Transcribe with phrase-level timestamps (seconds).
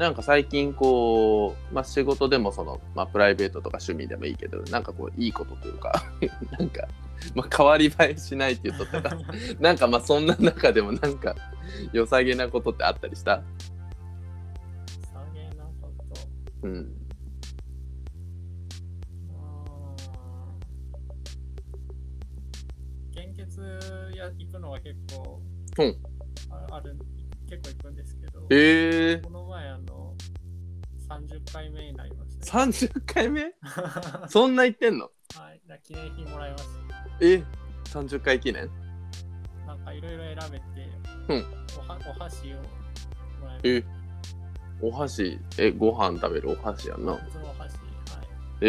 [0.00, 5.92] なんか最近こう、まあ、仕事でもその、まあ、プライベートとか趣味でもいいけどなんかこういいことというか
[6.58, 6.88] なんか、
[7.34, 9.18] まあ、変わり映えしないって言っとったら
[9.60, 11.36] なんかまあそんな中でもなんか
[11.92, 13.42] 良さげなことってあったりした？
[15.12, 16.66] 下げなこと。
[16.66, 16.96] うん。
[23.12, 23.60] 献血
[24.16, 25.42] や行くのは結構、
[25.78, 25.96] うん。
[26.48, 26.96] あある
[27.50, 30.14] 結構行くんですけど、えー、この前あの
[31.08, 33.52] 30回目になりました、30回目？
[34.30, 35.10] そんな言ってんの？
[35.34, 36.64] はい、だ記念品もらいまし
[37.20, 37.42] え
[37.86, 38.68] 30回記念？
[39.66, 39.66] た。
[39.66, 40.64] なんかいろいろ選べて、
[41.28, 41.44] うん。
[41.78, 42.62] おはお箸をも
[43.46, 43.84] らいましえ
[44.80, 45.38] お箸？
[45.58, 47.16] えご飯食べるお箸やんな？
[47.16, 47.24] た。
[47.24, 47.78] 普通のお箸、は
[48.60, 48.66] え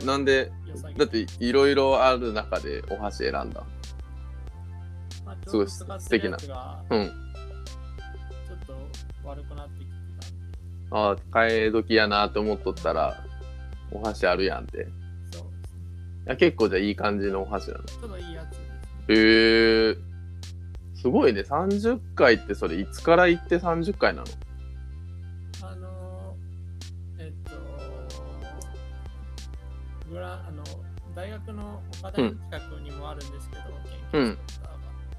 [0.00, 0.50] ー、なんで
[0.96, 3.62] だっていろいろある中でお箸選んだ？
[5.26, 6.38] まあ、すごい素敵な。
[6.90, 7.12] うん
[9.26, 9.90] 悪くなってきて
[10.90, 13.24] たああ替え時やなって思っとったら
[13.90, 14.82] お箸あるやんって。
[14.82, 14.84] い
[15.32, 15.80] そうですね。
[16.26, 17.84] や結構じゃあいい感じのお箸なの？
[17.84, 18.66] ちょっといいやつですね。
[19.08, 19.14] へ
[19.88, 19.96] えー、
[20.94, 21.40] すごいね。
[21.40, 24.26] 30回ってそれいつから行って30回なの？
[25.62, 27.50] あのー、えっと、
[30.10, 30.62] グラあの
[31.14, 33.62] 大学の岡大の近くにもあるんですけど、
[34.12, 34.24] うん。
[34.24, 34.75] 研究センターが。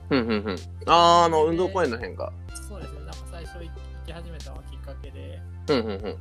[0.09, 0.55] ふんふんふん。
[0.85, 2.31] あーあの運動公園の辺か
[2.67, 3.71] そうですね、なんか最初行
[4.05, 6.17] き始めたのがきっかけで、ふんふんふん。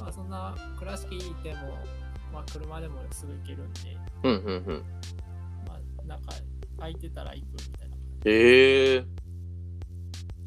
[0.00, 1.78] まあそんな倉敷行っても、
[2.32, 3.80] まあ車でもすぐ行けるんで、
[4.22, 4.84] ふんふんふん。
[5.66, 6.32] まあなんか
[6.78, 7.96] 空いてたら行くみたいな。
[8.26, 9.04] へえー、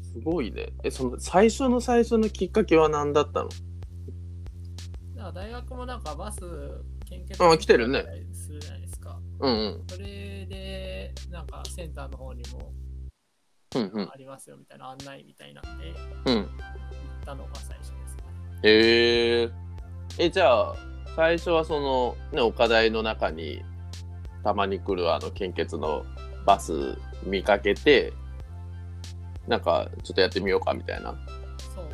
[0.02, 0.72] すごいね。
[0.82, 3.48] えその最初の最初のきっかけは何だったの？
[3.48, 3.62] だか
[5.16, 6.40] ら大学もなんかバス
[7.08, 8.04] 献血あ来てるね。
[8.32, 8.87] するじゃないですか。
[9.40, 9.84] うんうん。
[9.88, 12.72] それで、なんかセンターの方にも
[13.74, 14.08] うんうん。
[14.10, 15.94] ありますよみたいな案内みたいなんで、
[16.26, 16.34] うん。
[16.34, 16.46] 行っ
[17.24, 18.22] たのが最初ですね。
[18.62, 19.52] へえー、
[20.18, 20.76] えじゃあ
[21.14, 23.62] 最初はそのね岡大の中に
[24.42, 26.04] たまに来るあの献血の
[26.46, 28.12] バス見かけて
[29.48, 31.14] なんかちょっとやってみようかみたいな。
[31.74, 31.88] そう、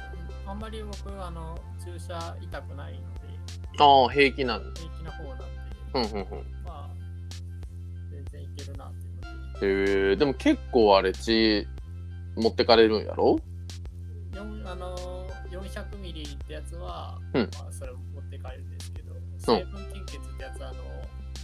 [0.46, 3.04] あんまり僕、あの、注射痛くないので、
[3.78, 4.74] ああ平気なん。
[4.74, 5.44] 平気な方なんで、
[5.94, 6.64] うんうんうん。
[6.64, 6.90] まあ、
[8.66, 8.92] るなっ
[9.60, 11.66] ていうので、へえでも結構あれ血
[12.36, 13.38] 持ってかれるんやろ？
[14.66, 14.96] あの
[15.52, 17.50] 400ミリってやつは、うん。
[17.54, 20.78] まあ、それを持って帰るんですけど、成分献血ってやつは、あの、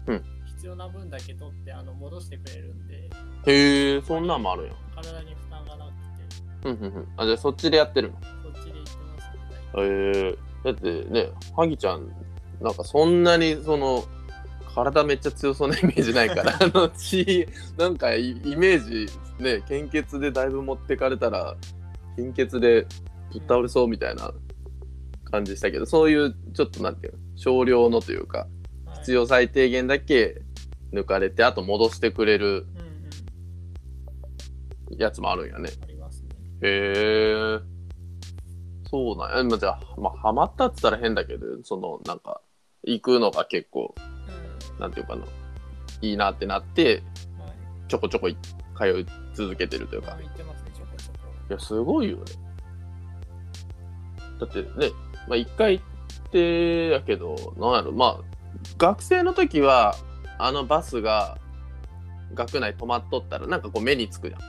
[0.06, 0.24] うん。
[0.46, 3.08] 必要な分だけ取ってあの戻してくれるんで、
[3.46, 4.72] へえそんなんもあるんや。
[4.96, 7.08] 体に負担がなくて、うんうんうん。
[7.18, 8.18] あじゃあそっちでやってるの？
[8.42, 9.30] そっちで行ってます
[9.76, 9.84] ね。
[9.84, 12.10] へえだってね萩ちゃん
[12.60, 14.04] なんかそんなにその
[14.74, 16.56] 体めっちゃ強そうなイメージないから。
[16.60, 19.08] あの血なんかイイメージ
[19.42, 21.56] ね献血でだいぶ持ってかれたら
[22.16, 22.86] 貧血で
[23.32, 24.32] ぶっ倒れそうみたいな
[25.24, 28.46] 感じしたけどそういうちょっとなんていうの少量のというか
[28.86, 28.98] はい。
[29.00, 30.42] 必要最低限だけ
[30.92, 32.66] 抜かれてあと戻してくれる
[34.90, 35.70] やつもあるんやね。
[35.82, 36.28] ありますね。
[36.62, 37.60] へえ。
[38.90, 39.44] そうなんや。
[39.44, 42.40] まあじゃあまあハマったっつったら変だけどそのなんか
[42.82, 44.09] 行くのが結構うん
[44.80, 45.24] なんていうかな。
[46.02, 47.02] いいなってなって
[47.38, 47.52] はい
[47.88, 48.36] ちょこちょこい
[48.76, 50.12] 通い続けてるというか。
[50.12, 51.18] まあ言ってますね、ちょこちょこ。
[51.50, 52.24] いやすごいよね。
[54.40, 54.92] だってね
[55.28, 57.92] まあ一回行ってやけどなんやろ。
[57.92, 58.24] まあ
[58.78, 59.94] 学生の時は
[60.38, 61.38] あのバスが
[62.32, 64.42] 学内止まっとったらなんかこう目につくじゃん。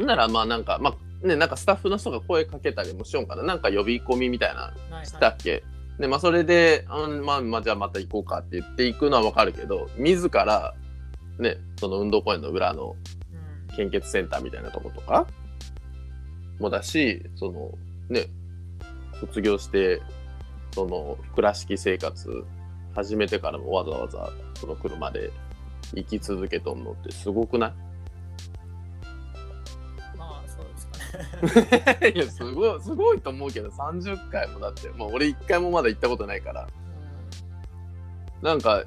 [0.00, 0.06] うん。
[0.06, 3.42] ならまあなんかまあねなんかスタッフの人が声かけたりもしようかな。
[3.42, 5.06] なんか呼び込みみたいなはいはい。
[5.06, 5.64] したっけ、
[5.98, 10.74] でまあそれで、うん、まあまあじゃあまた行こうかって言って行くのはわかるけど自ら
[11.38, 12.96] ねその運動公園の裏の
[13.32, 13.76] うん。
[13.76, 15.26] 献血センターみたいなとことか
[16.58, 17.70] もだしその
[18.08, 18.26] ね
[19.20, 20.00] 卒業して
[20.72, 22.44] その倉敷生活
[22.94, 25.30] 始めてからもわざわざその車で
[25.94, 27.72] 行き続けとんのってすごくない？
[32.14, 36.68] いやすごいすごいと思うけど30回もだってもう俺1回もまだ行ったことないから。
[38.42, 38.84] なんか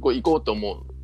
[0.00, 0.90] こう行こうと思う。
[0.90, 0.96] うん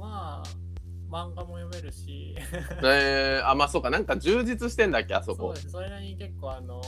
[0.00, 2.34] まあ、漫画も読めるし、
[2.82, 5.36] えー、あまあそうかなんか充実してんだっけあそこ。
[5.36, 5.70] そうです。
[5.70, 6.80] それなりに結構、あの、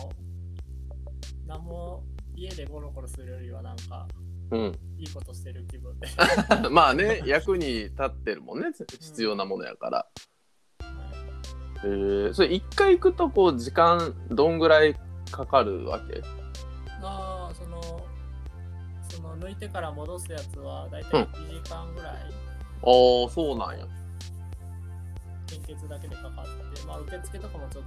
[1.46, 2.02] 何も
[2.34, 4.08] 家でゴロゴロするよりは、なんか、
[4.50, 4.78] うん。
[4.98, 6.08] いいことしてる気分で。
[6.72, 8.68] まあね役に立ってるもんね
[9.00, 10.06] 必要なものやから、
[11.84, 14.94] えー、それ1回行くとこう時間どんぐらい
[15.30, 16.22] かかるわけ？
[17.00, 17.80] まあ、その、
[19.08, 23.86] その抜いてから戻すやつは、だいたい1時間ぐらい、ああそうなんや。
[25.46, 27.84] 献血だけでかかって、まあ、受付とかもちょっ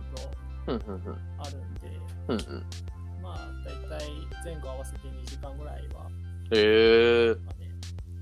[0.68, 1.18] とうんうんうん。
[1.40, 2.66] あるんで、うんうん。
[3.22, 3.48] まあ
[3.90, 4.10] 大体
[4.44, 6.10] 前後合わせて2時間ぐらいは、
[6.52, 7.72] へえまあね、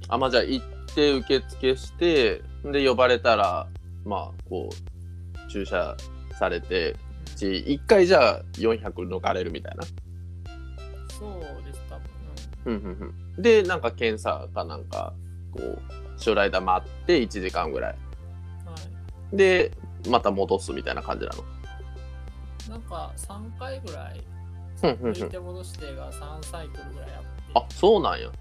[0.09, 0.65] あまあじゃあ行っ
[0.95, 3.67] て受付してで呼ばれたら
[4.05, 4.75] まあこう
[5.49, 5.95] 注射
[6.37, 7.35] されてうん。
[7.35, 9.83] ち1回じゃあ400抜かれるみたいな。
[11.09, 12.03] そうです、多分。
[12.65, 13.41] うんうんうん。
[13.41, 15.13] でなんか検査かなんか
[15.51, 15.81] こう
[16.17, 17.95] 将来だ待って1時間ぐらい。
[18.65, 18.77] うんは
[19.33, 19.37] い。
[19.37, 19.71] で
[20.09, 21.43] また戻すみたいな感じなの。
[22.69, 24.21] なんか3回ぐらい、
[24.81, 28.27] 抜いて戻してが3サイクルぐらいあって、あそうなんや。
[28.27, 28.33] はい。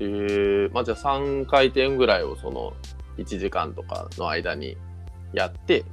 [0.00, 2.74] えー、まあじゃあ3回転ぐらいをその
[3.18, 4.76] 1時間とかの間に
[5.36, 5.84] やって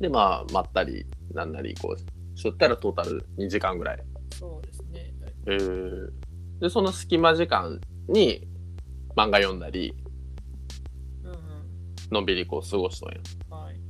[0.00, 1.04] でまあまったり
[1.34, 4.02] なんなりこうしょったらトータル2時間ぐらい
[4.38, 5.12] そうですね。
[5.46, 6.10] えー、
[6.60, 8.46] でその隙間時間に
[9.16, 9.94] 漫画読んだり
[11.24, 11.38] うんうん。
[12.12, 13.18] のんびりこう過ごしとんや
[13.50, 13.80] はい。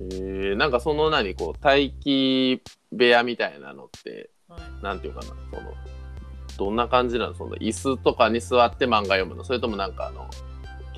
[0.00, 2.62] えー、なんかその何こう待機
[2.92, 4.84] 部屋みたいなのってはい。
[4.84, 5.72] なんていうかなその
[6.58, 9.44] どんな感じなのその椅子とかに座って漫画読むの？
[9.44, 10.28] それともなんかあの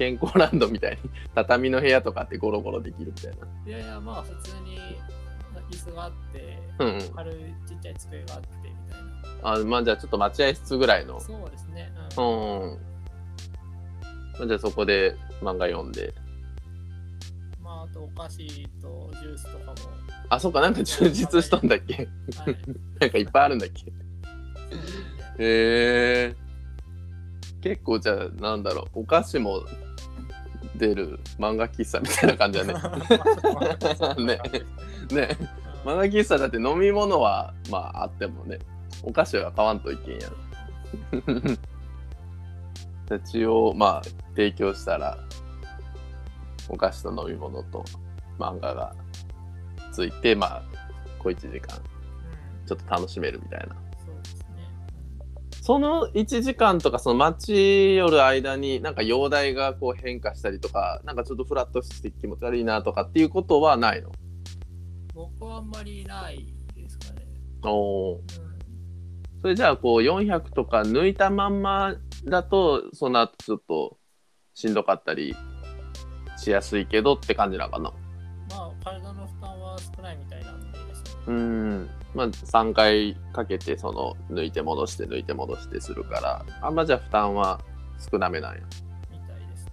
[0.00, 0.98] 健康ランドみたいに
[1.34, 3.46] 畳の部屋とかってゴロゴロできるみたいな。
[3.66, 4.78] いやいや、まあ普通に
[5.70, 7.00] 椅子があって、うんうん。
[7.14, 7.34] 軽い
[7.68, 9.00] ちっちゃい机があってみたい
[9.42, 9.44] な。
[9.52, 11.20] あまあじゃあちょっと待合室ぐらいの。
[11.20, 11.92] そうですね。
[12.16, 12.28] ううん
[12.76, 12.78] ん。
[14.38, 16.14] まあじゃあそこで漫画読んで。
[17.62, 18.46] まああとお菓子
[18.80, 19.74] とジュースとかも。
[20.30, 21.94] あそっかなんか充実しとんだっけ？
[21.94, 22.00] は
[22.50, 22.56] い。
[23.00, 23.84] なんかいっぱいあるんだっけ？
[23.84, 23.92] へ
[26.32, 26.34] え
[27.60, 29.60] 結構じゃあなんだろうお菓子も
[30.80, 32.72] 出る漫画喫茶みたいな感じだね。
[34.24, 34.40] ね。
[35.12, 35.36] ね。
[35.84, 38.58] 漫画喫茶だって飲み物はまああってもね。
[39.02, 40.28] お菓子は買わんといけんや
[43.08, 45.18] ろ 一応まあ提供したら
[46.68, 47.84] お菓子と飲み物と
[48.38, 48.94] 漫画が
[49.92, 50.62] ついてまあ
[51.18, 52.66] 小1時間うん。
[52.66, 53.89] ちょっと楽しめるみたいな。
[55.70, 64.10] その1時間とかその待ち寄る間になんか容体がこう変化したりとかなんかちょっとフラットして気持ち悪いなとかっていうことはないの？
[65.14, 66.44] 僕はあんまりない
[66.74, 67.24] ですかね。
[67.62, 68.22] おーうん
[69.42, 71.94] それじゃあこう400とか抜いたまんま
[72.24, 73.96] だとその後ちょっと
[74.54, 75.36] しんどかったり
[76.36, 77.92] しやすいけどって感じなのかな？
[78.50, 80.69] まあ体の負担は少ないみたいなんで。
[81.26, 81.90] うん。
[82.14, 87.60] まあ3回かけてその抜いて戻して抜いて戻してするからあんまじゃあ負担は
[88.10, 88.60] 少なめなんや。
[89.10, 89.72] みたいですね。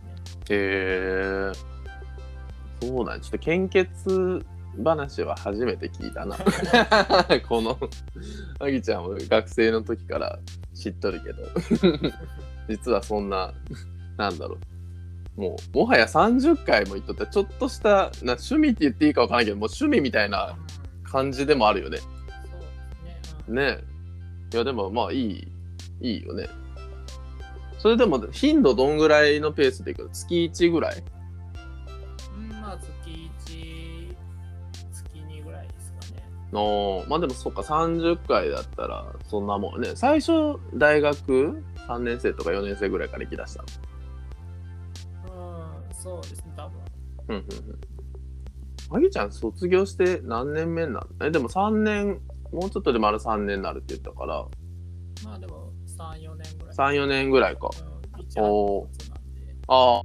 [0.50, 1.78] へえ
[2.82, 4.46] そうなんちょっと献血
[4.84, 6.38] 話は初めて聞いたな。
[7.48, 7.78] この
[8.60, 10.40] あぎちゃんも学生の時から
[10.74, 11.44] 知っとるけど。
[12.70, 13.54] 実はそんな
[14.18, 15.42] なんだろう。
[15.42, 21.98] もうもはや30回も言っとったらちょっとしたな趣味って言っていいかわからないけどもう趣味みたいなうん感じでもあるよね。
[21.98, 23.22] そうね。
[23.48, 23.56] うん。
[23.56, 23.80] ね。
[24.54, 25.48] えいやでもまあいい
[26.02, 26.48] いいよね。
[27.80, 30.10] それでも頻度どんぐらいのペースでいくの？
[30.10, 31.04] 月1ぐらい？
[32.36, 34.16] うん、まあ月1、
[34.94, 36.24] 月2ぐらいですかね。
[36.52, 39.92] のまあでもそっか30回だったらそんなもんね。
[39.96, 43.70] 最初大学？3年生とか4年生ぐらいから行きだしたの？
[45.90, 46.80] うん、そうですね、多分。
[47.30, 47.97] うんうんうん
[48.90, 51.28] あぎちゃん卒業して何年目になる？
[51.28, 54.46] えでも3年もうちょっとで丸3年になるって言ったから。
[55.24, 56.76] まあでも3、4年ぐらい。
[56.76, 57.70] 34年ぐらいか。
[58.16, 58.88] うん、一お。
[59.68, 60.02] ああ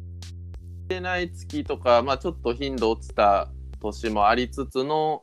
[0.88, 3.48] 出ない月とかまあちょっと頻度落ちた
[3.80, 5.22] 年もありつつの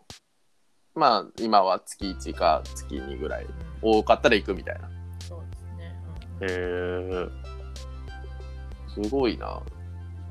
[0.95, 3.51] まあ今は月1か月2ぐらいうん
[3.81, 4.89] 多かったら行くみたいな。
[5.27, 5.95] そうですね。
[6.41, 6.47] うん。
[6.47, 9.61] へえすごいな。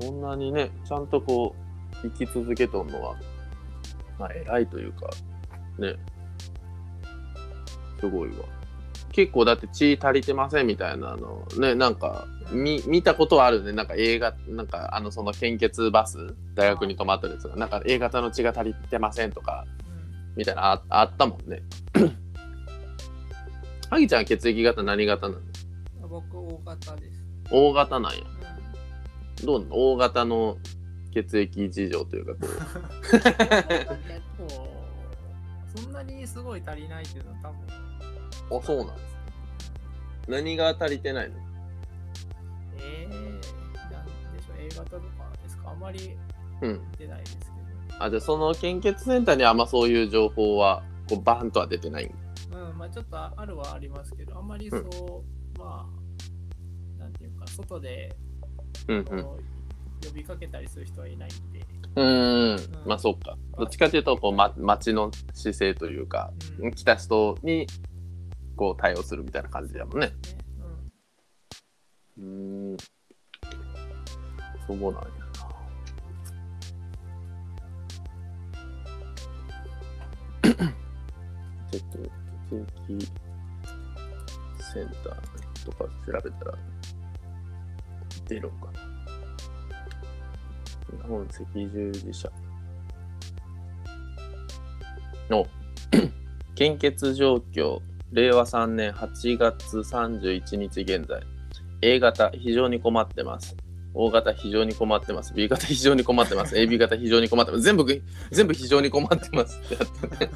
[0.01, 1.68] そんなにねちゃんとこう
[2.03, 3.15] 生き続けとんのは
[4.17, 5.09] まあ偉いというか
[5.77, 5.95] ね。
[7.99, 8.35] すごいわ。
[9.11, 13.73] 結構だって血足りてませんみたいなのねなんか見見たことはあるね。
[13.73, 20.35] なんか映画なんかあのその献血バス大学に泊まってるやつがなんか A 型の血が足りてませんとかうん。
[20.35, 21.61] みたいなああったもんね。
[23.89, 26.07] ハギちゃんは血液型何型なの？
[26.07, 27.23] 僕、大型です。
[27.51, 28.19] O 型なんや。
[29.39, 29.45] うん。
[29.45, 30.57] どうなの？O 型の
[31.11, 33.21] 血液事情というかこ結
[34.37, 34.67] 構、
[35.75, 37.59] そんなにすごい足りないっていうのは多分。
[38.57, 39.09] うあそうなんです
[40.27, 41.35] 何が足りてないの？
[42.77, 43.13] えー、
[43.91, 45.01] なんでしょう、A 型とか
[45.43, 46.17] ですかあんまり
[46.61, 47.45] うん出ないですけ
[47.97, 48.03] ど。
[48.03, 52.11] あじゃあその献血センターにはあんまそういう情報はこうバーンとは出てない
[52.51, 55.87] うん、まあちょっとあるはありますけど、あんまりそう、ま
[56.97, 58.15] あ、なんていうか、外で、
[58.87, 59.25] うんうん
[60.05, 61.59] 呼びかけたりする人はいないんで、
[61.95, 62.57] うーん。
[62.57, 62.87] うん。
[62.87, 63.37] まあそうか。
[63.57, 66.71] どっちかというとこう、ま、町の姿勢というかうん。
[66.71, 67.67] 来た人に
[68.55, 70.07] こう対応するみたいな感じだもんね。
[70.07, 70.13] ね
[72.17, 72.77] うんうーん。
[74.67, 75.09] そうなんやな。
[81.71, 81.97] ちょっと
[82.49, 82.55] 血
[82.95, 83.07] 液
[84.73, 86.57] センターとか調べたら
[88.27, 88.88] 出るんかな
[90.91, 92.31] 日本赤十字社
[95.29, 95.45] の
[96.55, 97.79] 献血状況
[98.11, 101.21] 令和3年8月31日現在
[101.81, 103.55] A 型非常に困ってます。
[103.93, 105.33] O 型非常に困ってます。
[105.33, 106.55] B 型非常に困ってます。
[106.55, 107.63] AB 型非常に困ってます。
[107.63, 107.85] 全部、
[108.31, 110.31] 全部非常に困ってますってやってね。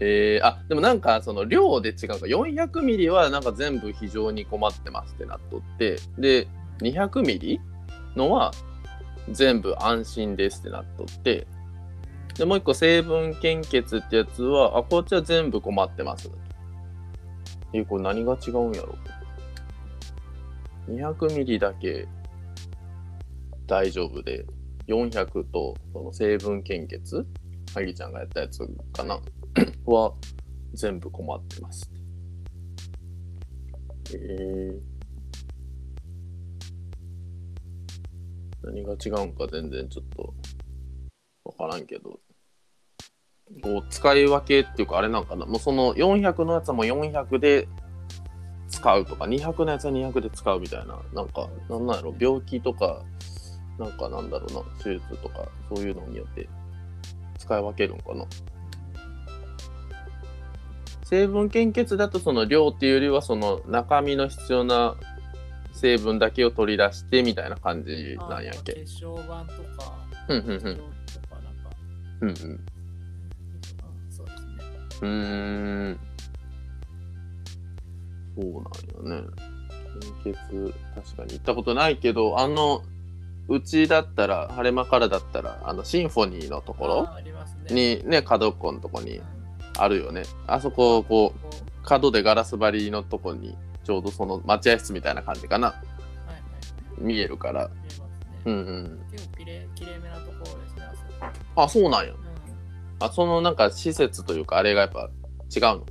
[0.00, 2.14] えー、あ、でもなんかその量で違うか。
[2.26, 6.46] 400ミリはなんか全部非常に困ってますってなっとって、で、
[6.80, 7.60] 200ミリ
[8.14, 8.52] のは
[9.32, 11.46] 全部安心ですってなっとって、
[12.36, 16.30] で、もう一個成分献血ってやつは、あ、こっちは全部困ってます。
[17.72, 18.94] え、これ何が違うんやろ
[20.88, 22.06] ？200ミリだけ
[23.66, 24.46] 大丈夫で、
[24.86, 27.26] 400とその成分献血、
[27.74, 28.60] はぎちゃんがやったやつ
[28.92, 29.20] かな？
[29.84, 30.14] は
[30.74, 31.90] 全部困ってます。
[34.14, 34.97] えー、
[38.68, 40.34] 何が違うんか全然ちょっと
[41.44, 42.20] わからんけど、
[43.62, 47.66] こう使い分けっていうかあれなんかな、もうその400のやつはもう400で
[48.68, 53.02] 使うとか、200のやつは200で使うみたいな、なんか、なんなんやろ、病気とか、
[53.78, 56.48] なんかなんだろうな、手術とか、そういうのによって
[57.38, 58.26] 使い分けるんかな。
[61.04, 64.94] 成分献血だとその量っていうよりはその中身の必要な
[65.78, 68.74] 成分だけを取り出してみたいな感じなんやっけ？
[68.84, 70.60] 血小板とか、うんうんうん
[71.06, 71.70] 血とかなんか、
[72.20, 72.34] うんうん。
[72.34, 72.60] うん
[74.10, 74.64] そうですね。
[75.02, 75.08] うー
[75.90, 75.98] ん。
[78.36, 78.46] そう
[79.02, 79.28] なんよね。
[80.22, 82.82] 献血、確かに行ったことないけど、あの、
[83.48, 88.00] うちだったら、晴れ間からだったら、あの、シンフォニーのところあありますね。
[88.02, 89.24] にね、角っこのとこにうん
[89.78, 90.22] あるよね。
[90.46, 91.50] あそこ、こう、こ
[91.82, 93.56] 角でガラス張りのとこに、
[93.88, 95.68] ちょうどその待合室みたいな感じかな。
[95.68, 95.80] うはい
[96.28, 96.42] はい。
[97.02, 97.68] 見えるから。
[97.68, 98.06] 見えますね。
[98.44, 99.00] うんうん。
[99.10, 100.82] 結構きれいきれいめなところですね、
[101.56, 101.62] あ。
[101.62, 102.12] あ、そうなんや。
[102.12, 102.16] う
[103.00, 105.08] あ、そのなんか施設というか、あれがやっぱ
[105.56, 105.74] 違うの？
[105.76, 105.84] ん。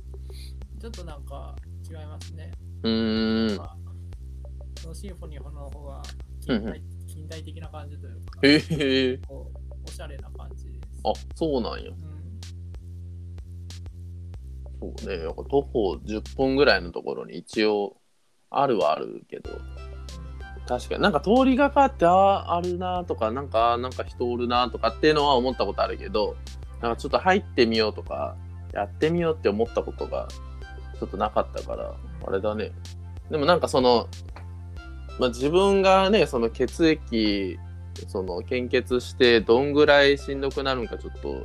[0.80, 1.56] ちょっとなんか
[1.90, 2.52] 違いますね。
[2.84, 3.56] うーん。
[4.80, 6.00] そのシンフォニーの方が
[6.46, 8.62] うんうん近代,、近代的な感じというか、へ
[9.14, 9.18] え。
[9.26, 10.78] こうおしゃれな感じです。
[11.02, 11.90] あ、そうなんや。
[11.90, 12.17] うん
[14.80, 17.96] そうね、なんか徒歩10分ぐらいのところに一応
[18.50, 19.50] あるはあるけど、
[20.68, 21.02] 確かに。
[21.02, 26.36] なんか通りがかって、ああ、あるなとか、なんか、なんか人おるなとかっていうのは思ったことあるけど、
[26.82, 28.36] なんかちょっと入ってみようとか、
[28.74, 30.28] やってみようって思ったことが
[31.00, 31.94] ちょっとなかったから、
[32.26, 32.72] あれだね。
[33.30, 34.08] でもなんかその、
[35.18, 37.58] まあ、自分がね、その血液、
[38.06, 41.44] その献血してどんぐらいしんどくなるんかちょっと、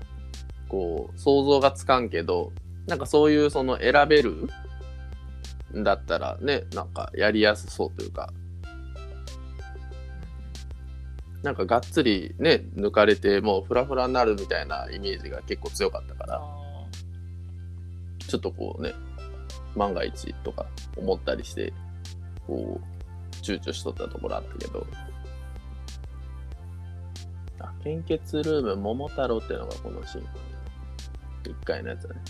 [0.67, 2.51] こう、想像がつかんけど、
[2.87, 4.49] なんかそういうその選べる
[5.75, 8.31] んだったらね、なんかやりやすそうというか、
[11.43, 16.41] なんかがっつりね、抜かれてもうフラフラになるみたいなイメージが結構強かったから、
[18.27, 18.93] ちょっとこうね、
[19.75, 21.73] 万が一とか思ったりして、
[22.47, 22.93] こう、
[23.43, 24.87] 躊躇しとったところあったけど、
[27.59, 30.21] あ、献血ルーム桃太郎っていうのがこのシン。
[30.21, 30.31] フォ
[31.49, 32.21] ニーの1階のやつだね。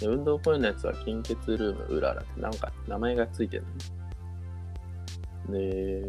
[0.00, 3.68] で運動公園のやつは献血ルームうららってなんか名前がついてるね。
[5.48, 6.02] で、